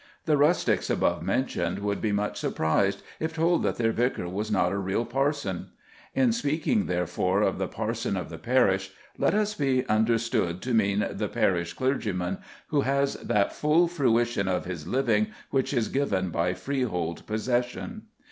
[0.25, 4.71] The rustics above mentioned would be much surprised if told that their vicar was not
[4.71, 5.69] a real parson.
[6.15, 11.05] In speaking, therefore, of the parson of the parish, let us be understood to mean
[11.11, 16.55] the parish clergyman, who has that full fruition of his living which is given by
[16.55, 18.07] freehold possession.